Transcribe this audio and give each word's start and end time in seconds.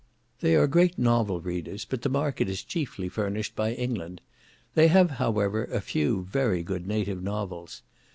They 0.39 0.55
are 0.55 0.65
great 0.65 0.97
novel 0.97 1.41
readers, 1.41 1.85
but 1.85 2.01
the 2.01 2.09
market 2.09 2.49
is 2.49 2.63
chiefly 2.63 3.07
furnished 3.07 3.55
by 3.55 3.73
England. 3.73 4.19
They 4.73 4.87
have, 4.87 5.11
however, 5.21 5.65
a 5.65 5.79
few 5.79 6.23
very 6.23 6.63
good 6.63 6.87
native 6.87 7.21
novels. 7.21 7.83